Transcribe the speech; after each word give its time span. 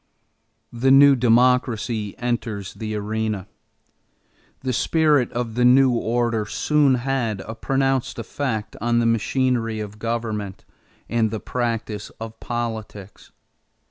THE 0.73 0.89
NEW 0.89 1.15
DEMOCRACY 1.15 2.17
ENTERS 2.17 2.73
THE 2.73 2.95
ARENA 2.95 3.45
The 4.61 4.73
spirit 4.73 5.31
of 5.31 5.53
the 5.53 5.63
new 5.63 5.91
order 5.91 6.47
soon 6.47 6.95
had 6.95 7.41
a 7.41 7.53
pronounced 7.53 8.17
effect 8.17 8.75
on 8.81 8.97
the 8.97 9.05
machinery 9.05 9.79
of 9.79 9.99
government 9.99 10.65
and 11.07 11.29
the 11.29 11.39
practice 11.39 12.09
of 12.19 12.39
politics. 12.39 13.31